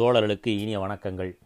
[0.00, 1.38] தோழர்களுக்கு இனிய வணக்கங்கள்.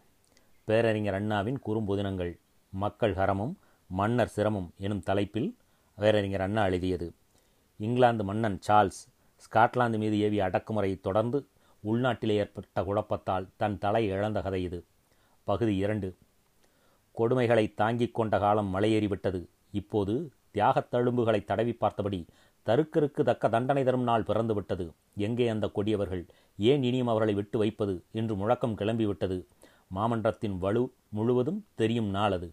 [0.63, 2.39] பேரறிஞர் அண்ணாவின் குறும்புதினங்கள்.
[2.69, 3.53] மக்கள் ஹரமும்
[3.87, 5.57] மன்னர் சிரமும் எனும் தலைப்பில்
[5.95, 7.13] பேரறிஞர் அண்ணா எழுதியது.
[7.77, 11.47] இங்கிலாந்து மன்னன் சார்ல்ஸ் ஸ்காட்லாந்து மீது ஏவிய அடக்குமுறையை தொடர்ந்து
[11.83, 14.85] உள்நாட்டிலே ஏற்பட்ட குழப்பத்தால் தன் தலை இழந்த கதை இது.
[15.43, 16.15] பகுதி இரண்டு.
[17.17, 19.45] கொடுமைகளை தாங்கிக் கொண்ட காலம் மலையேறிவிட்டது.
[19.71, 22.25] இப்போது தியாகத் தழும்புகளை தடவி பார்த்தபடி
[22.65, 24.85] தருக்கருக்கு தக்க தண்டனை தரும் நாள் பிறந்துவிட்டது.
[25.15, 26.23] எங்கே அந்த கொடியவர்கள்?
[26.57, 27.95] ஏன் இனியும் அவர்களை விட்டு வைப்பது?
[28.11, 29.37] என்று முழக்கம் கிளம்பிவிட்டது.
[29.95, 32.49] மாமன்றத்தின் வலு முழுவதும் தெரியும் நாள் அது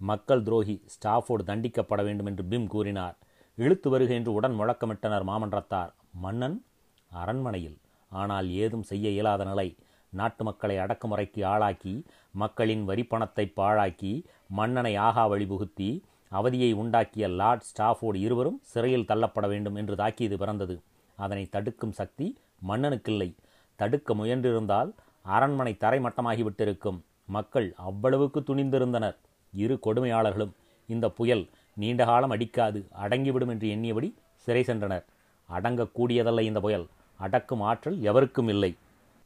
[0.00, 3.16] மக்கள் துரோகி ஸ்டாஃபோர்டு தண்டிக்கப்பட வேண்டும் என்று பிம் கூறினார்.
[3.58, 5.92] இழுத்து வருக என்று உடன் முழக்கமிட்டனர் மாமன்றத்தார்.
[6.10, 6.64] மன்னன்
[7.10, 7.78] அரண்மனையில்.
[8.12, 9.68] ஆனால் ஏதும் செய்ய இயலாத நிலை.
[10.12, 11.94] நாட்டு மக்களை அடக்குமுறைக்கு ஆளாக்கி
[12.30, 14.12] மக்களின் வரிப்பணத்தை பாழாக்கி
[14.48, 15.88] மன்னனை ஆகா வழிபுகுத்தி
[16.28, 20.76] அவதியை உண்டாக்கிய லார்ட் ஸ்டாஃபோர்டு இருவரும் சிறையில் தள்ளப்பட வேண்டும் என்று தாக்கியது பிறந்தது.
[21.18, 22.26] அதனை தடுக்கும் சக்தி
[22.68, 23.28] மன்னனுக்கில்லை.
[23.76, 24.90] தடுக்க முயன்றிருந்தால்
[25.24, 26.98] அரண்மனை தரைமட்டமாகிவிட்டிருக்கும்.
[27.36, 29.16] மக்கள் அவ்வளவுக்கு துணிந்திருந்தனர்.
[29.52, 30.52] இரு கொடுமையாளர்களும்
[30.86, 34.08] இந்த புயல் நீண்ட காலம் அடிக்காது அடங்கிவிடும் என்று எண்ணியபடி
[34.46, 35.04] சிறை சென்றனர்.
[35.48, 36.86] அடங்கக்கூடியதல்ல இந்த புயல்.
[37.20, 38.72] அடக்கும் ஆற்றல் எவருக்கும் இல்லை.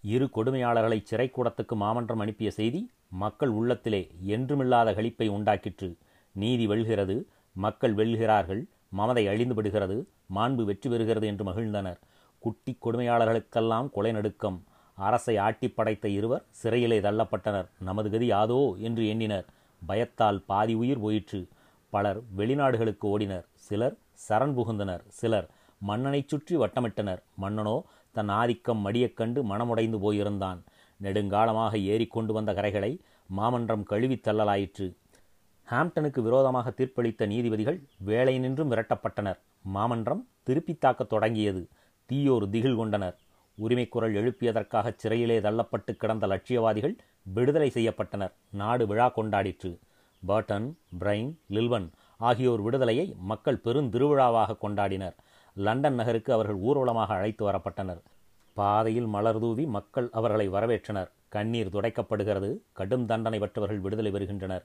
[0.05, 2.81] இரு கொடுமையாளர்களை சிறைக்கூடத்துக்கு மாமன்றம் அனுப்பிய செய்தி
[3.23, 4.03] மக்கள் உள்ளத்திலே
[4.35, 5.89] என்றுமில்லாத களிப்பை உண்டாக்கிற்று.
[6.33, 11.99] நீதி வெல்கிறது மக்கள் வெல்கிறார்கள் மமதை அழிந்து விடுகிறது மாண்பு வெற்றி பெறுகிறது என்று மகிழ்ந்தனர்.
[12.39, 14.65] குட்டி கொடுமையாளர்களுக்கெல்லாம் கொலை நடுக்கம்.
[14.95, 17.69] அரசை ஆட்டி படைத்த இருவர் சிறையிலே தள்ளப்பட்டனர்.
[17.79, 19.47] நமது கதி யாதோ என்று எண்ணினர்.
[19.87, 21.49] பயத்தால் பாதி உயிர் போயிற்று.
[21.91, 23.45] பலர் வெளிநாடுகளுக்கு ஓடினர்.
[23.55, 23.97] சிலர்
[24.29, 25.01] சரண் புகுந்தனர்.
[25.09, 27.23] சிலர் மன்னனைச் சுற்றி வட்டமிட்டனர்.
[27.43, 30.63] மன்னனோ தன் ஆதிக்கம் மடியக் கண்டு மனமுடைந்து போயிருந்தான்.
[31.03, 34.97] நெடுங்காலமாக ஏறிக்கொண்டு வந்த கரைகளை மாமன்றம் கழுவித் தள்ளலாயிற்று.
[35.71, 39.39] ஹாம்ப்டனுக்கு விரோதமாக தீர்ப்பளித்த நீதிபதிகள் வேலை நின்றும் விரட்டப்பட்டனர்.
[39.63, 41.69] மாமன்றம் திருப்பி தாக்கத் தொடங்கியது.
[42.07, 43.19] தீயோர் திகில் கொண்டனர்.
[43.55, 48.33] உரிமை குரல் எழுப்பியதற்காக சிறையிலே தள்ளப்பட்டு கிடந்த லட்சியவாதிகள் விடுதலை செய்யப்பட்டனர்.
[48.51, 49.79] நாடு விழா கொண்டாடிற்று.
[50.29, 55.15] பர்டன் பிரைன் லில்வன் ஆகியோர் விடுதலையை மக்கள் பெருந்திருவிழாவாக கொண்டாடினர்.
[55.55, 58.01] லண்டன் நகருக்கு அவர்கள் ஊர்வலமாக அழைத்து வரப்பட்டனர்.
[58.53, 61.11] பாதையில் மலர் தூவி மக்கள் அவர்களை வரவேற்றனர்.
[61.29, 62.59] கண்ணீர் துடைக்கப்படுகிறது.
[62.73, 64.65] கடும் தண்டனை பெற்றவர்கள் விடுதலை பெறுகின்றனர்.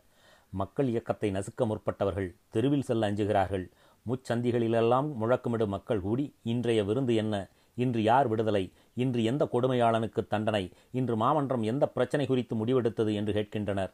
[0.53, 3.66] மக்கள் இயக்கத்தை நசுக்க முற்பட்டவர்கள் தெருவில் செல்ல அஞ்சுகிறார்கள்.
[4.06, 7.35] முச்சந்திகளிலெல்லாம் முழக்கமிடும் மக்கள் கூடி இன்றைய விருந்து என்ன?
[7.75, 8.72] இன்று யார் விடுதலை?
[8.94, 10.72] இன்று எந்த கொடுமையாளனுக்கு தண்டனை?
[10.91, 13.91] இன்று மாமன்றம் எந்த பிரச்சனை குறித்து முடிவெடுத்தது என்று கேட்கின்றனர்.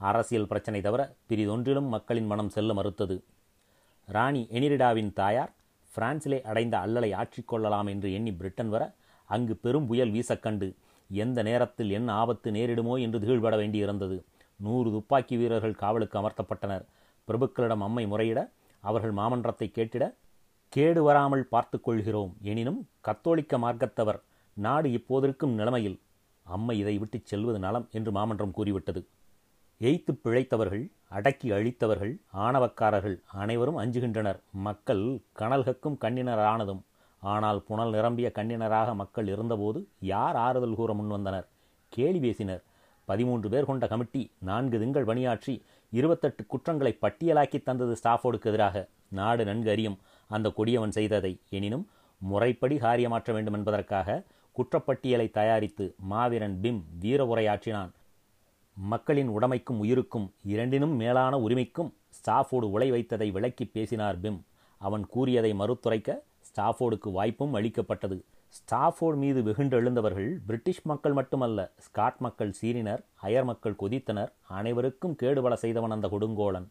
[0.00, 3.16] அரசியல் பிரச்சனை தவிர பிரிதொன்றிலும் மக்களின் மனம் செல்ல மறுத்தது.
[4.08, 5.52] ராணி எனிரிடாவின் தாயார்
[5.96, 8.94] பிரான்சிலே அடைந்த அல்லலை ஆற்றிக்கொள்ளலாம் என்று எண்ணி பிரிட்டன் வர
[9.30, 10.76] அங்கு பெரும் புயல் வீசக்கண்டு
[11.10, 14.16] எந்த நேரத்தில் என்ன ஆபத்து நேரிடுமோ என்று திகழ்பட வேண்டியிருந்தது.
[14.56, 16.84] நூறு துப்பாக்கி வீரர்கள் காவலுக்கு அமர்த்தப்பட்டனர்.
[17.28, 18.40] பிரபுக்களிடம் அம்மை முறையிட
[18.82, 20.04] அவர்கள் மாமன்றத்தை கேட்டிட
[20.72, 22.32] கேடு வராமல் பார்த்து கொள்கிறோம்.
[22.42, 24.20] எனினும் கத்தோலிக்க மார்க்கத்தவர்
[24.56, 25.98] நாடு இப்போதிருக்கும் நிலைமையில்
[26.46, 29.00] அம்மை இதை விட்டுச் செல்வது நலம் என்று மாமன்றம் கூறிவிட்டது.
[29.80, 34.38] எய்த்து பிழைத்தவர்கள் அடக்கி அழித்தவர்கள் ஆணவக்காரர்கள் அனைவரும் அஞ்சுகின்றனர்.
[34.66, 35.04] மக்கள்
[35.38, 36.82] கனல்கக்கும் கண்ணினரானதும்
[37.22, 41.46] ஆனால் புனல் நிரம்பிய கண்ணினராக மக்கள் இருந்தபோது யார் ஆறுதல் கூற முன்வந்தனர்?
[41.92, 42.62] கேலி பேசினர்.
[43.08, 45.54] பதிமூன்று பேர் கொண்ட கமிட்டி நான்கு திங்கள் பணியாற்றி
[45.92, 48.76] இருபத்தெட்டு குற்றங்களை பட்டியலாக்கி தந்தது ஸ்டாஃபோர்டுக்கு எதிராக.
[49.18, 49.98] நாடு நன்கு அறியும்
[50.30, 51.32] அந்த கொடியவன் செய்ததை.
[51.48, 51.84] எனினும்
[52.20, 54.18] முறைப்படி காரியமாற்ற வேண்டும் என்பதற்காக
[54.56, 57.92] குற்றப்பட்டியலை தயாரித்து மாவீரன் பிம் வீர உரையாற்றினான்.
[58.76, 64.40] மக்களின் உடைமைக்கும் உயிருக்கும் இரண்டினும் மேலான உரிமைக்கும் ஸ்டாஃபோர்டு உலை வைத்ததை விளக்கி பேசினார் பிம்.
[64.80, 66.10] அவன் கூறியதை மறுத்துரைக்க
[66.48, 68.18] ஸ்டாஃபோர்டுக்கு வாய்ப்பும் அளிக்கப்பட்டது.
[68.56, 75.94] ஸ்டாஃபோர்டு மீது வெகுண்டெழுந்தவர்கள் பிரிட்டிஷ் மக்கள் மட்டுமல்ல ஸ்காட் மக்கள் சீறினர் அயர் மக்கள் கொதித்தனர் அனைவருக்கும் கேடுபல செய்தவன்
[75.96, 76.68] அந்த கொடுங்கோலன்.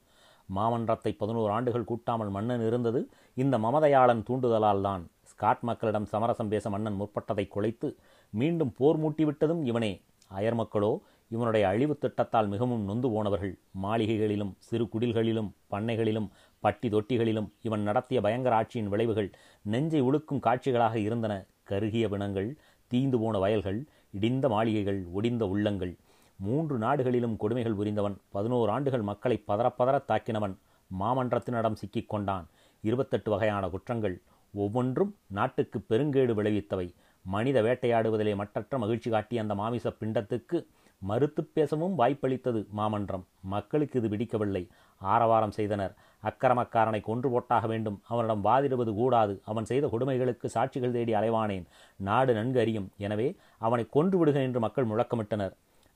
[0.50, 3.00] மாமன்றத்தை பதினோரு ஆண்டுகள் கூட்டாமல் மன்னன் இருந்தது
[3.44, 7.88] இந்த மமதையாளன் தூண்டுதலால் தான் ஸ்காட் மக்களிடம் சமரசம் பேச மன்னன் முற்பட்டதை குலைத்து
[8.34, 9.92] மீண்டும் போர் மூட்டிவிட்டதும் இவனே.
[10.32, 10.92] அயர் மக்களோ
[11.32, 13.54] இவனுடைய அழிவு திட்டத்தால் மிகவும் நொந்து போனவர்கள்.
[13.84, 16.30] மாளிகைகளிலும் சிறு குடில்களிலும் பண்ணைகளிலும்
[16.64, 19.30] பட்டி தொட்டிகளிலும் இவன் நடத்திய பயங்கர ஆட்சியின் விளைவுகள்
[19.66, 21.36] நெஞ்சை உழுக்கும் காட்சிகளாக இருந்தன.
[21.66, 22.58] கருகிய பிணங்கள்
[22.92, 23.86] தீந்து போன வயல்கள்
[24.20, 25.94] இடிந்த மாளிகைகள் ஒடிந்த உள்ளங்கள்.
[26.38, 30.56] மூன்று நாடுகளிலும் கொடுமைகள் புரிந்தவன் பதினோரு ஆண்டுகள் மக்களை பதறப்பதற தாக்கினவன்
[31.00, 32.48] மாமன்றத்தினிடம் சிக்கிக் கொண்டான்.
[32.82, 34.22] இருபத்தெட்டு வகையான குற்றங்கள்.
[34.54, 36.88] ஒவ்வொன்றும் நாட்டுக்கு பெருங்கேடு விளைவித்தவை.
[37.24, 40.66] மனித வேட்டையாடுவதிலே மற்றற்ற மகிழ்ச்சி காட்டிய அந்த மாமிச பிண்டத்துக்கு
[41.00, 43.26] மறுத்து பேசவும் வாய்ப்பளித்தது மாமன்றம்.
[43.42, 44.68] மக்களுக்கு இது பிடிக்கவில்லை.
[44.98, 45.96] ஆரவாரம் செய்தனர்.
[46.24, 48.02] அக்கிரமக்காரனை கொன்று போட்டாக வேண்டும்.
[48.08, 49.42] அவனிடம் வாதிடுவது கூடாது.
[49.46, 51.64] அவன் செய்த கொடுமைகளுக்கு சாட்சிகள் தேடி அலைவானேன்.
[51.96, 52.92] நாடு நன்கு அறியும்.
[52.98, 55.54] எனவே அவனை கொன்று விடுக என்று மக்கள் முழக்கமிட்டனர்.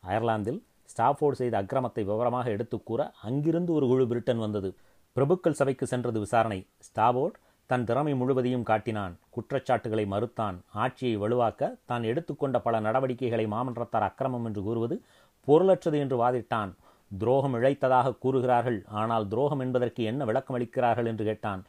[0.08, 4.76] அயர்லாந்தில் ஸ்டாஃபோர்டு செய்த அக்கிரமத்தை விவரமாக எடுத்துக் கூற அங்கிருந்து ஒரு குழு பிரிட்டன் வந்தது.
[5.16, 6.66] பிரபுக்கள் சபைக்கு சென்றது விசாரணை.
[6.80, 7.36] ஸ்டாபோர்ட்
[7.66, 9.18] தன் திறமை முழுவதையும் காட்டினான்.
[9.30, 10.56] குற்றச்சாட்டுகளை மறுத்தான்.
[10.74, 15.02] ஆட்சியை வலுவாக்க தான் எடுத்துக்கொண்ட பல நடவடிக்கைகளை மாமன்றத்தார் அக்கிரமம் என்று கூறுவது
[15.48, 16.74] பொருளற்றது என்று வாதிட்டான்.
[17.12, 18.80] துரோகம் இழைத்ததாக கூறுகிறார்கள்.
[19.02, 21.62] ஆனால் துரோகம் என்பதற்கு என்ன விளக்கம் அளிக்கிறார்கள் என்று கேட்டான்.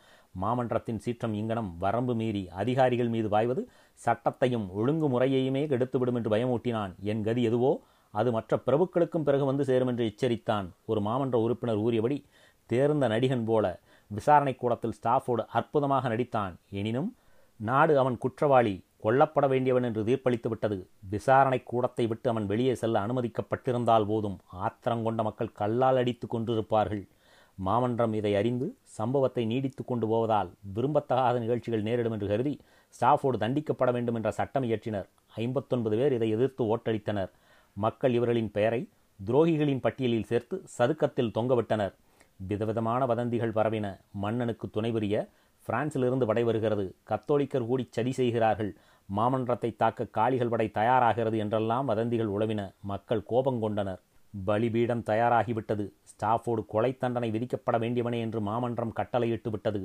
[0.43, 3.63] மாமன்றத்தின் சீற்றம் இங்கனம் வரம்பு மீறி அதிகாரிகள் மீது பாய்வது
[4.01, 6.93] சட்டத்தையும் ஒழுங்குமுறையையுமே கெடுத்துவிடும் என்று பயமூட்டினான்.
[7.13, 7.73] என் கதி எதுவோ
[8.15, 10.69] அது மற்ற பிரபுக்களுக்கும் பிறகு வந்து சேரும் என்று எச்சரித்தான்.
[10.87, 12.19] ஒரு மாமன்ற உறுப்பினர் ஊறியபடி
[12.67, 13.67] தேர்ந்த நடிகன் போல
[14.11, 16.55] விசாரணை கூடத்தில் ஸ்டாஃபோடு அற்புதமாக நடித்தான்.
[16.71, 17.11] எனினும்
[17.57, 18.75] நாடு அவன் குற்றவாளி.
[19.05, 20.77] கொல்லப்பட வேண்டியவன் என்று தீர்ப்பளித்து விட்டது.
[21.13, 24.37] விசாரணை கூடத்தை விட்டு அவன் வெளியே செல்ல அனுமதிக்கப்பட்டிருந்தால் போதும்.
[24.65, 27.05] ஆத்திரங்கொண்ட மக்கள் கல்லால் அடித்து கொண்டிருப்பார்கள்.
[27.59, 28.67] மாமன்றம் இதை அறிந்து
[28.99, 32.55] சம்பவத்தை நீடித்து கொண்டு போவதால் விரும்பத்தகாத நிகழ்ச்சிகள் நேரிடும் என்று கருதி
[32.95, 35.09] ஸ்டாஃபோடு தண்டிக்கப்பட வேண்டும் என்ற சட்டம் இயற்றினர்.
[35.45, 37.33] ஐம்பத்தொன்பது பேர் இதை எதிர்த்து ஓட்டளித்தனர்
[37.77, 38.81] மக்கள் இவர்களின் பெயரை
[39.21, 41.93] துரோகிகளின் பட்டியலில் சேர்த்து சதுக்கத்தில் தொங்கவிட்டனர்.
[42.51, 43.87] விதவிதமான வதந்திகள் பரவின.
[44.23, 45.17] மன்னனுக்கு துணை புரிய
[45.69, 48.71] பிரான்சிலிருந்து படை வருகிறது கத்தோலிக்கர் கூடி சதி செய்கிறார்கள்.
[49.17, 54.01] மாமன்றத்தை தாக்க காளிகள் படை தயாராகிறது என்றெல்லாம் வதந்திகள் உழவின மக்கள் கோபம் கொண்டனர்.
[54.47, 55.85] பலிபீடம் தயாராகிவிட்டது.
[56.03, 59.81] ஸ்டாஃபோடு கொலை தண்டனை விதிக்கப்பட வேண்டியவனே என்று மாமன்றம் கட்டளையிட்டு விட்டது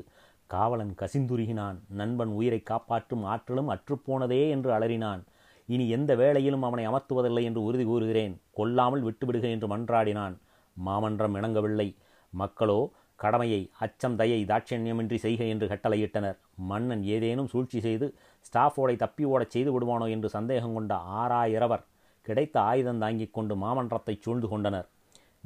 [0.49, 1.77] காவலன் கசிந்துருகினான்.
[1.87, 5.23] நண்பன் உயிரை காப்பாற்றும் ஆற்றலும் அற்றுப்போனதே என்று அலறினான்.
[5.69, 8.35] இனி எந்த வேளையிலும் அவனை அமர்த்துவதில்லை என்று உறுதி கூறுகிறேன்.
[8.51, 10.35] கொல்லாமல் விட்டுவிடுக என்று மன்றாடினான்.
[10.77, 11.87] மாமன்றம் இணங்கவில்லை.
[12.33, 12.79] மக்களோ
[13.15, 16.37] கடமையை அச்சம் தயை தாட்சண்யமின்றி செய்க என்று கட்டளையிட்டனர்.
[16.71, 18.07] மன்னன் ஏதேனும் சூழ்ச்சி செய்து
[18.47, 21.83] ஸ்டாஃபோடை தப்பி ஓடச் செய்து விடுவானோ என்று சந்தேகம் கொண்ட ஆறாயிரவர்
[22.25, 24.87] கிடைத்த ஆயுதம் தாங்கிக் கொண்டு மாமன்றத்தை சூழ்ந்து கொண்டனர்.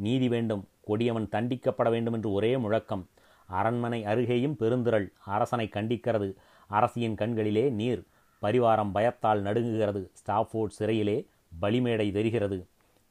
[0.05, 3.03] நீதி வேண்டும் கொடியவன் தண்டிக்கப்பட வேண்டும் என்று ஒரே முழக்கம்.
[3.49, 6.29] அரண்மனை அருகேயும் பெருந்திரள் அரசனை கண்டிக்கிறது.
[6.69, 8.01] அரசியின் கண்களிலே நீர்
[8.41, 10.01] பரிவாரம் பயத்தால் நடுங்குகிறது.
[10.13, 11.17] ஸ்டாஃபோர்ட் சிறையிலே
[11.61, 12.59] பலிமேடை தெரிகிறது.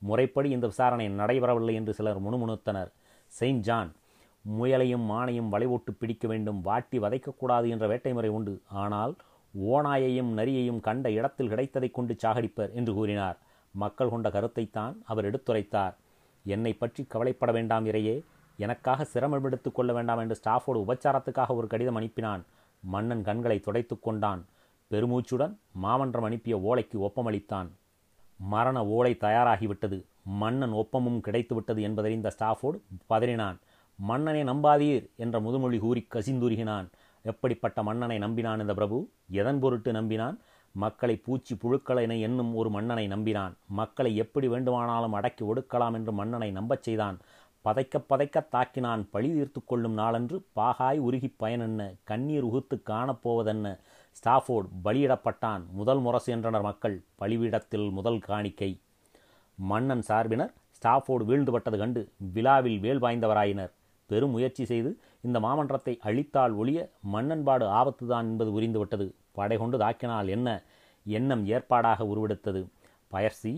[0.02, 2.90] முறைப்படி இந்த விசாரணை நடைபெறவில்லை என்று சிலர் முணுமுணுத்தனர்.
[3.32, 3.90] செயின்ட் ஜான்
[4.48, 6.60] முயலையும் மானையும் வளைவோட்டு பிடிக்க வேண்டும்.
[6.60, 8.60] வாட்டி வதைக்கக்கூடாது என்ற வேட்டை முறை உண்டு.
[8.68, 9.14] ஆனால்
[9.60, 13.38] ஓநாயையும் நரியையும் கண்ட இடத்தில் கிடைத்ததைக் கொண்டு சாகடிப்பர் என்று கூறினார்.
[13.70, 15.94] மக்கள் கொண்ட கருத்தைத்தான் அவர் எடுத்துரைத்தார்.
[16.44, 18.22] என்னை பற்றி கவலைப்பட வேண்டாம் இறையே.
[18.56, 22.42] எனக்காக சிரமம் எடுத்துக் கொள்ள வேண்டாம் என்று ஸ்டாஃபோடு உபச்சாரத்துக்காக ஒரு கடிதம் அனுப்பினான்.
[22.80, 24.46] மன்னன் கண்களை துடைத்து கொண்டான்.
[24.90, 27.68] பெருமூச்சுடன் மாமன்றம் அனுப்பிய ஓலைக்கு ஒப்பமளித்தான்.
[28.36, 30.04] மரண ஓலை தயாராகிவிட்டது.
[30.22, 33.56] மன்னன் ஒப்பமும் கிடைத்துவிட்டது என்பதறிந்த ஸ்டாஃபோர்டு பதறினான்.
[34.00, 36.86] மன்னனை நம்பாதீர் என்ற முதுமொழி கூறி கசிந்துருகினான்.
[37.22, 39.08] எப்படிப்பட்ட மன்னனை நம்பினான் இந்த பிரபு?
[39.30, 40.36] எதன் பொருட்டு நம்பினான்?
[40.72, 43.54] மக்களை பூச்சி புழுக்களினை என்னும் ஒரு மன்னனை நம்பினான்.
[43.68, 47.18] மக்களை எப்படி வேண்டுமானாலும் அடக்கி ஒடுக்கலாம் என்று மன்னனை நம்பச் செய்தான்.
[47.64, 49.02] பதைக்க பதைக்க தாக்கினான்.
[49.10, 51.94] பழி தீர்த்து கொள்ளும் நாளன்று பாகாய் உருகி பயனென்ன?
[52.04, 53.78] கண்ணீர் உகுத்து காணப்போவதென்ன
[54.12, 55.66] ஸ்டாஃபோர்ட் பலியிடப்பட்டான்.
[55.72, 57.02] முதல் முரசு என்றனர் மக்கள்.
[57.20, 58.80] பழிவிடத்தில் முதல் காணிக்கை.
[59.54, 63.72] மன்னன் சார்பினர் ஸ்டாஃபோர்டு வீழ்ந்துபட்டது கண்டு விழாவில் வேல் வாய்ந்தவராயினர்.
[64.10, 64.90] பெரும் முயற்சி செய்து
[65.26, 66.78] இந்த மாமன்றத்தை அழித்தால் ஒழிய
[67.14, 69.06] மன்னன்பாடு ஆபத்துதான் என்பது புரிந்துவிட்டது
[69.38, 70.48] படை கொண்டு தாக்கினால் என்ன?
[71.06, 72.62] எண்ணம் ஏற்பாடாக உருவெடுத்தது.
[73.12, 73.52] பயர்சி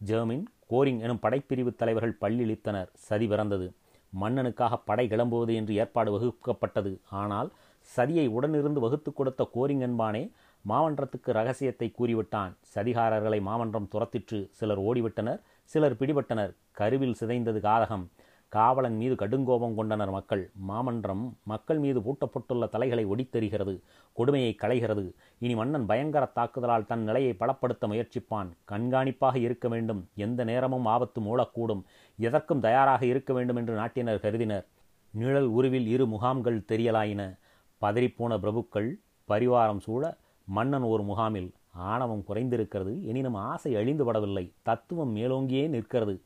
[0.00, 3.66] ஜெர்மின் கோரிங் எனும் படைப்பிரிவு தலைவர்கள் பள்ளியளித்தனர் சதி பிறந்தது.
[4.12, 6.92] மன்னனுக்காக படை கிளம்புவது என்று ஏற்பாடு வகுக்கப்பட்டது.
[7.20, 7.48] ஆனால்
[7.88, 10.22] சதியை உடனிருந்து வகுத்து கொடுத்த கோரிங் என்பானே
[10.64, 12.52] மாமன்றத்துக்கு ரகசியத்தை கூறிவிட்டான்.
[12.74, 14.38] சதிகாரர்களை மாமன்றம் துரத்திற்று.
[14.58, 15.40] சிலர் ஓடிவிட்டனர்
[15.72, 16.52] சிலர் பிடிபட்டனர்.
[16.78, 18.06] கருவில் சிதைந்தது காதகம்.
[18.54, 20.50] காவலன் மீது கடுங்கோபம் கொண்டனர் மக்கள்.
[20.54, 23.80] மாமன்றம் மக்கள் மீது பூட்டப்பட்டுள்ள தலைகளை ஒடித்தெறிகிறது.
[24.12, 25.14] கொடுமையை களைகிறது.
[25.38, 28.50] இனி மன்னன் பயங்கர தாக்குதலால் தன் நிலையை பலப்படுத்த முயற்சிப்பான்.
[28.70, 30.08] கண்காணிப்பாக இருக்க வேண்டும்.
[30.14, 31.82] எந்த நேரமும் ஆபத்து மூலக்கூடும்.
[32.18, 34.66] எதற்கும் தயாராக இருக்க வேண்டும் என்று நாட்டினர் கருதினர்.
[35.10, 37.38] நிழல் உருவில் இரு முகாம்கள் தெரியலாயின.
[37.80, 38.90] பதறிப்போன பிரபுக்கள்
[39.28, 41.52] பரிவாரம் சூழ மன்னன் ஒரு முகாமில்.
[41.70, 43.02] ஆணவம் குறைந்திருக்கிறது.
[43.02, 44.52] எனினும் ஆசை அழிந்துபடவில்லை.
[44.62, 46.20] தத்துவம் மேலோங்கியே நிற்கிறது.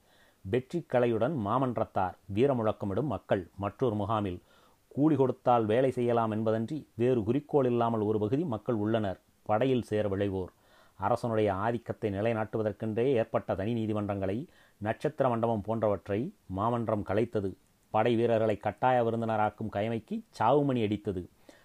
[0.45, 4.39] வெற்றி கலையுடன் மாமன்றத்தார் வீரமுழக்கமிடும் மக்கள் மற்றொரு முகாமில்
[4.89, 9.19] கூலி கொடுத்தால் வேலை செய்யலாம் என்பதன்றி வேறு குறிக்கோள் இல்லாமல் ஒரு பகுதி மக்கள் உள்ளனர்.
[9.43, 10.53] படையில் சேர விளைவோர்
[10.97, 14.39] அரசனுடைய ஆதிக்கத்தை நிலைநாட்டுவதற்கென்றே ஏற்பட்ட தனி நீதிமன்றங்களை
[14.81, 17.51] நட்சத்திர மண்டபம் போன்றவற்றை மாமன்றம் கலைத்தது.
[17.91, 21.23] படை வீரர்களை கட்டாய விருந்தினராக்கும் கயமைக்கு சாவுமணி அடித்தது.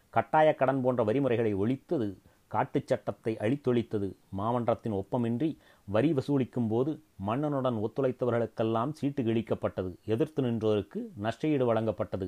[0.09, 2.09] கட்டாய கடன் போன்ற வரிமுறைகளை ஒழித்தது.
[2.53, 4.07] காட்டுச் சட்டத்தை அழித்தொழித்தது
[4.39, 5.49] மாமன்றத்தின் ஒப்பமின்றி
[5.87, 6.91] வரி வசூலிக்கும் போது
[7.27, 9.91] மன்னனுடன் ஒத்துழைத்தவர்களுக்கெல்லாம் சீட்டு கிழிக்கப்பட்டது.
[10.13, 12.27] எதிர்த்து நின்றோருக்கு நஷ்டஈடு வழங்கப்பட்டது.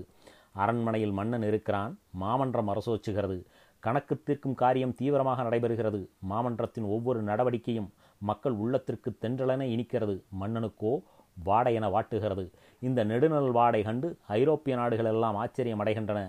[0.63, 3.37] அரண்மனையில் மன்னன் இருக்கிறான் மாமன்றம் அரசோச்சுகிறது.
[3.83, 6.01] கணக்கு தீர்க்கும் காரியம் தீவிரமாக நடைபெறுகிறது.
[6.31, 7.89] மாமன்றத்தின் ஒவ்வொரு நடவடிக்கையும்
[8.21, 10.15] மக்கள் உள்ளத்திற்கு தென்றலென இனிக்கிறது.
[10.41, 10.93] மன்னனுக்கோ
[11.47, 12.45] வாடை என வாட்டுகிறது.
[12.81, 16.19] இந்த நெடுநல் வாடை கண்டு ஐரோப்பிய நாடுகள் எல்லாம் ஆச்சரியம் அடைகின்றன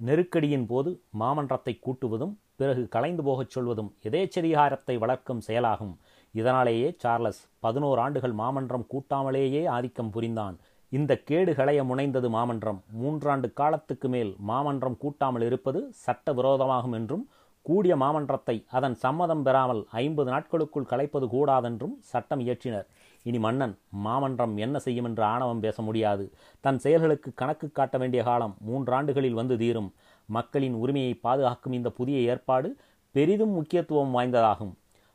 [0.00, 0.90] நெருக்கடியின் போது
[1.20, 5.94] மாமன்றத்தை கூட்டுவதும் பிறகு கலைந்து போகச் சொல்வதும் எதேச்சரிகாரத்தை வளர்க்கும் செயலாகும்.
[6.34, 10.56] இதனாலேயே சார்லஸ் பதினோரு ஆண்டுகள் மாமன்றம் கூட்டாமலேயே ஆதிக்கம் புரிந்தான்.
[10.92, 12.78] இந்த கேடு களைய முனைந்தது மாமன்றம்.
[13.00, 17.24] மூன்றாண்டு காலத்துக்கு மேல் மாமன்றம் கூட்டாமல் இருப்பது சட்ட விரோதமாகும் என்றும்
[17.66, 22.86] கூடிய மாமன்றத்தை அதன் சம்மதம் பெறாமல் ஐம்பது நாட்களுக்குள் கலைப்பது கூடாதென்றும் சட்டம் இயற்றினர்.
[23.26, 23.74] இனி மன்னன்
[24.06, 26.24] மாமன்றம் என்ன செய்யும் என்று ஆணவம் பேச முடியாது.
[26.64, 29.90] தன் செயல்களுக்கு கணக்கு காட்ட வேண்டிய காலம் மூன்றாண்டுகளில் வந்து தீரும்.
[30.28, 32.68] மக்களின் உரிமையை பாதுகாக்கும் இந்த புதிய ஏற்பாடு
[33.14, 34.74] பெரிதும் முக்கியத்துவம் வாய்ந்ததாகும்.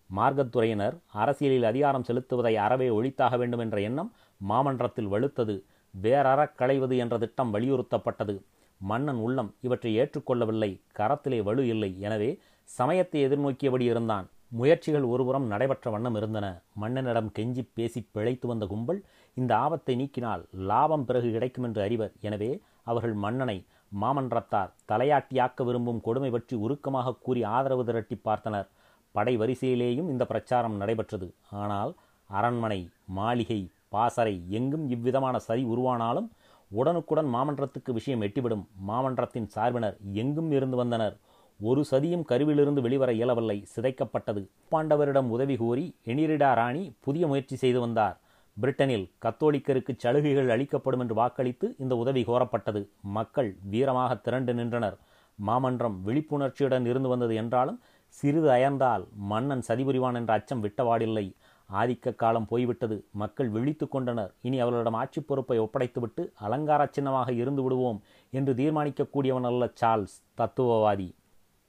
[0.10, 4.10] மார்க்கத்துறையினர் அரசியலில் அதிகாரம் செலுத்துவதை அறவே ஒழித்தாக வேண்டும் என்ற எண்ணம்
[4.42, 5.56] மாமன்றத்தில் வலுத்தது.
[5.94, 8.36] வேறறக் களைவது என்ற திட்டம் வலியுறுத்தப்பட்டது.
[8.82, 10.72] மன்னன் உள்ளம் இவற்றை ஏற்றுக்கொள்ளவில்லை.
[11.00, 11.92] கரத்திலே வலு இல்லை.
[12.00, 12.30] எனவே
[12.70, 14.26] சமயத்தை எதிர்நோக்கியபடி இருந்தான்.
[14.60, 16.48] முயற்சிகள் ஒருபுறம் நடைபெற்ற வண்ணம் இருந்தன.
[16.82, 19.00] மன்னனிடம் கெஞ்சி பேசி பிழைத்து வந்த கும்பல்
[19.38, 22.14] இந்த ஆபத்தை நீக்கினால் லாபம் பிறகு கிடைக்கும் என்று அறிவர்.
[22.22, 22.52] எனவே
[22.84, 23.58] அவர்கள் மன்னனை
[24.02, 28.68] மாமன்றத்தார் தலையாட்டியாக்க விரும்பும் கொடுமை பற்றி உருக்கமாக கூறி ஆதரவு திரட்டி பார்த்தனர்.
[29.16, 31.28] படை வரிசையிலேயும் இந்த பிரச்சாரம் நடைபெற்றது.
[31.64, 31.92] ஆனால்
[32.30, 32.80] அரண்மனை
[33.18, 33.60] மாளிகை
[33.96, 36.30] பாசறை எங்கும் இவ்விதமான சரி உருவானாலும்
[36.72, 38.66] உடனுக்குடன் மாமன்றத்துக்கு விஷயம் எட்டிவிடும்.
[38.90, 41.16] மாமன்றத்தின் சார்பினர் எங்கும் இருந்து வந்தனர்.
[41.60, 43.58] ஒரு சதியும் கருவிலிருந்து வெளிவர இயலவில்லை.
[43.74, 44.42] சிதைக்கப்பட்டது.
[44.72, 48.16] பாண்டவரிடம் உதவி கோரி எனிரிடா ராணி புதிய முயற்சி செய்து வந்தார்.
[48.58, 52.82] பிரிட்டனில் கத்தோலிக்கருக்கு சலுகைகள் அளிக்கப்படும் என்று வாக்களித்து இந்த உதவி கோரப்பட்டது.
[53.18, 54.98] மக்கள் வீரமாக திரண்டு நின்றனர்.
[55.40, 57.80] மாமன்றம் விழிப்புணர்ச்சியுடன் இருந்து வந்தது என்றாலும்
[58.18, 61.26] சிறிது அயர்ந்தால் மன்னன் சதிபுரிவான் என்ற அச்சம் விட்டவாடில்லை.
[61.70, 62.98] ஆதிக்க காலம் போய்விட்டது.
[63.22, 64.32] மக்கள் விழித்து கொண்டனர்.
[64.42, 71.10] இனி அவர்களிடம் ஆட்சி பொறுப்பை ஒப்படைத்துவிட்டு அலங்கார சின்னமாக இருந்து விடுவோம் என்று தீர்மானிக்கக்கூடியவன் அல்ல சார்ல்ஸ் தத்துவவாதி.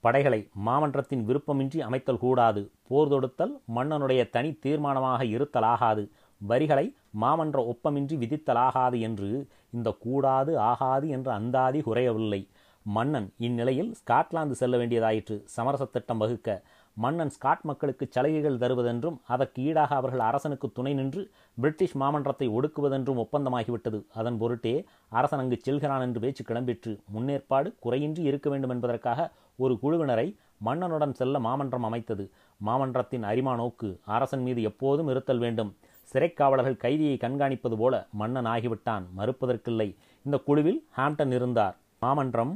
[0.05, 2.62] படைகளை மாமன்றத்தின் விருப்பமின்றி அமைத்தல் கூடாது.
[2.88, 6.05] போர் தொடுத்தல் மன்னனுடைய தனி தீர்மானமாக இருத்தலாகாது.
[6.51, 6.87] வரிகளை
[7.23, 9.31] மாமன்ற ஒப்பமின்றி விதித்தலாகாது என்று
[9.77, 12.41] இந்த கூடாது ஆகாது என்ற அந்தாதி குறையவில்லை.
[12.87, 15.37] மன்னன் இந்நிலையில் ஸ்காட்லாந்து செல்ல வேண்டியதாயிற்று.
[15.55, 16.57] சமரச திட்டம் வகுக்க
[16.97, 21.23] மன்னன் ஸ்காட் மக்களுக்கு சலுகைகள் தருவதென்றும் அதற்கு ஈடாக அவர்கள் அரசனுக்கு துணை நின்று
[21.63, 23.99] பிரிட்டிஷ் மாமன்றத்தை ஒடுக்குவதென்றும் ஒப்பந்தமாகிவிட்டது.
[24.21, 24.75] அதன் பொருட்டே
[25.19, 26.93] அரசன் அங்கு செல்கிறான் என்று பேச்சு கிளம்பிற்று.
[27.15, 29.27] முன்னேற்பாடு குறையின்றி இருக்க வேண்டும் என்பதற்காக
[29.65, 30.29] ஒரு குழுவினரை
[30.67, 32.27] மன்னனுடன் செல்ல மாமன்றம் அமைத்தது.
[32.61, 35.73] மாமன்றத்தின் அரிமா நோக்கு அரசன் மீது எப்போதும் இருத்தல் வேண்டும்.
[36.14, 39.04] சிறைக்காவலர்கள் கைதியை கண்காணிப்பது போல மன்னன் ஆகிவிட்டான்.
[39.18, 39.88] மறுப்பதற்கில்லை.
[40.25, 41.76] இந்த குழுவில் ஹாம்டன் இருந்தார்.
[42.02, 42.52] மாமன்றம்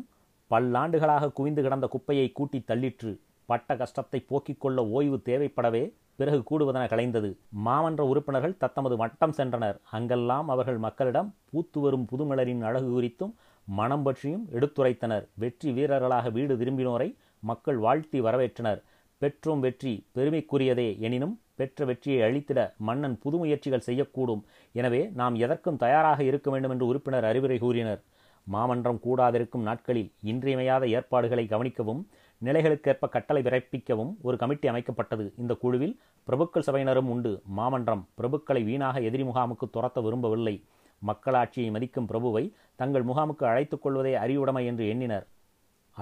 [0.51, 3.13] பல்லாண்டுகளாக குவிந்து கிடந்த குப்பையை கூட்டி தள்ளிற்று.
[3.49, 5.83] பட்ட கஷ்டத்தை போக்கிக் கொள்ள ஓய்வு தேவைப்படவே
[6.21, 7.31] பிறகு கூடுவதென கலைந்தது
[7.67, 9.77] மாமன்ற உறுப்பினர்கள் தத்தமது வட்டம் சென்றனர்.
[9.97, 13.35] அங்கெல்லாம் அவர்கள் மக்களிடம் பூத்து வரும் புதுமலரின் அழகு குறித்தும்
[13.69, 15.25] மனம் பற்றியும் எடுத்துரைத்தனர்.
[15.43, 17.09] வெற்றி வீரர்களாக வீடு திரும்பினோரை
[17.51, 18.81] மக்கள் வாழ்த்தி வரவேற்றனர்.
[19.23, 24.43] பெற்றோம் வெற்றி பெருமைக்குரியதே எனினும் பெற்ற வெற்றியை அளித்திட மன்னன் புது முயற்சிகள் செய்யக்கூடும்.
[24.81, 28.01] எனவே நாம் எதற்கும் தயாராக இருக்க வேண்டும் என்று உறுப்பினர் அறிவுரை கூறினர்.
[28.47, 32.03] மாமன்றம் கூடாதிருக்கும் நாட்களில் இன்றியமையாத ஏற்பாடுகளை கவனிக்கவும்
[32.43, 35.25] நிலைகளுக்கேற்ப கட்டளை பிறப்பிக்கவும் ஒரு கமிட்டி அமைக்கப்பட்டது.
[35.43, 35.95] இந்த குழுவில்
[36.29, 37.33] பிரபுக்கள் சபையினரும் உண்டு.
[37.59, 40.57] மாமன்றம் பிரபுக்களை வீணாக எதிரி முகாமுக்கு துரத்த விரும்பவில்லை.
[41.03, 42.45] மக்களாட்சியை மதிக்கும் பிரபுவை
[42.81, 45.27] தங்கள் முகாமுக்கு அழைத்துக் கொள்வதே அறிவுடைமை என்று எண்ணினர்.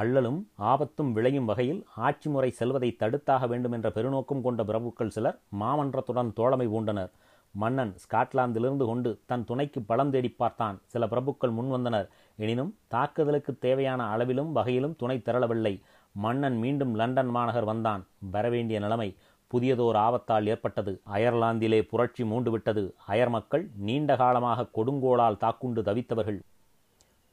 [0.00, 6.32] அள்ளலும் ஆபத்தும் விளையும் வகையில் ஆட்சி முறை செல்வதை தடுத்தாக வேண்டும் என்ற பெருநோக்கம் கொண்ட பிரபுக்கள் சிலர் மாமன்றத்துடன்
[6.32, 7.12] தோழமை பூண்டனர்.
[7.54, 10.80] மன்னன் ஸ்காட்லாந்திலிருந்து கொண்டு தன் துணைக்கு பலம் தேடி பார்த்தான்.
[10.86, 15.74] சில பிரபுக்கள் முன்வந்தனர் எனினும் தாக்குதலுக்கு தேவையான அளவிலும் வகையிலும் துணை திரளவில்லை.
[16.12, 18.02] மன்னன் மீண்டும் லண்டன் மாநகர் வந்தான்.
[18.34, 19.08] வரவேண்டிய நிலைமை
[19.50, 20.92] புதியதோர் ஆபத்தால் ஏற்பட்டது.
[21.14, 22.84] அயர்லாந்திலே புரட்சி மூண்டுவிட்டது.
[23.08, 26.38] அயர் மக்கள் நீண்ட காலமாக கொடுங்கோளால் தாக்குண்டு தவித்தவர்கள்.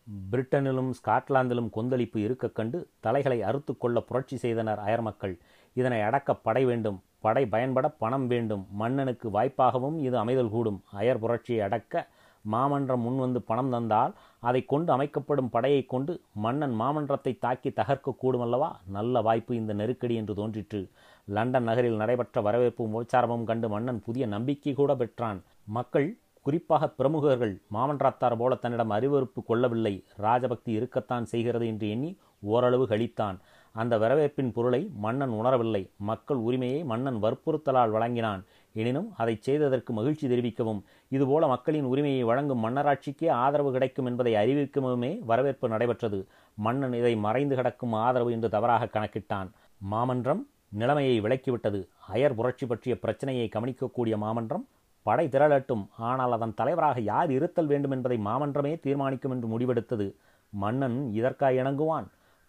[0.08, 5.36] பிரிட்டனிலும் ஸ்காட்லாந்திலும் கொந்தளிப்பு இருக்க கண்டு தலைகளை அறுத்து கொள்ள புரட்சி செய்தனர் அயர் மக்கள்
[5.76, 10.80] இதனை அடக்க படை வேண்டும் படை பயன்பட பணம் வேண்டும் மன்னனுக்கு வாய்ப்பாகவும் இது அமைதல் கூடும்.
[10.92, 12.08] அயர் புரட்சியை அடக்க
[12.46, 16.14] மாமன்றம் முன்வந்து பணம் தந்தால் அதை கொண்டு அமைக்கப்படும் படையை கொண்டு
[16.46, 18.70] மன்னன் மாமன்றத்தை தாக்கி தகர்க்க கூடுமல்லவா?
[18.88, 20.82] நல்ல வாய்ப்பு இந்த நெருக்கடி என்று தோன்றிற்று.
[21.28, 25.40] லண்டன் நகரில் நடைபெற்ற வரவேற்பும் உபச்சாரமும் கண்டு மன்னன் புதிய நம்பிக்கை கூட பெற்றான்.
[25.78, 26.08] மக்கள்
[26.46, 30.04] குறிப்பாக பிரமுகர்கள் மாமன்றத்தார் போல தன்னிடம் அறிவறுப்பு கொள்ளவில்லை.
[30.22, 33.38] ராஜபக்தி இருக்கத்தான் செய்கிறது என்று எண்ணி ஓரளவு கழித்தான்.
[33.76, 35.90] அந்த வரவேற்பின் பொருளை மன்னன் உணரவில்லை.
[36.10, 38.44] மக்கள் உரிமையை மன்னன் வற்புறுத்தலால் வழங்கினான்.
[38.74, 45.70] எனினும் அதை செய்ததற்கு மகிழ்ச்சி தெரிவிக்கவும் இதுபோல மக்களின் உரிமையை வழங்கும் மன்னராட்சிக்கே ஆதரவு கிடைக்கும் என்பதை அறிவிக்கவுமே வரவேற்பு
[45.70, 46.28] நடைபெற்றது.
[46.56, 49.50] மன்னன் இதை மறைந்து கிடக்கும் ஆதரவு என்று தவறாக கணக்கிட்டான்.
[49.80, 51.88] மாமன்றம் நிலைமையை விளக்கிவிட்டது.
[52.14, 54.68] அயர் புரட்சி பற்றிய பிரச்சனையை கவனிக்கக்கூடிய மாமன்றம்
[55.04, 55.84] படை திரளட்டும்.
[56.10, 60.08] ஆனால் அதன் தலைவராக யார் இருத்தல் வேண்டும் என்பதை மாமன்றமே தீர்மானிக்கும் என்று முடிவெடுத்தது.
[60.54, 62.08] மன்னன் இதற்காக இணங்குவான்.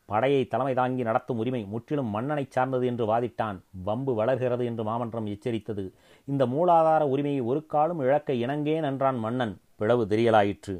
[0.08, 3.58] படையை தலைமை தாங்கி நடத்தும் உரிமை முற்றிலும் மன்னனை சார்ந்தது என்று வாதிட்டான்.
[3.82, 5.84] வம்பு வளர்கிறது என்று மாமன்றம் எச்சரித்தது.
[6.28, 9.54] இந்த மூலாதார உரிமையை ஒரு காலம் இழக்க இணங்கேன் என்றான் மன்னன்.
[9.76, 10.74] பிளவு தெரியலாயிற்று.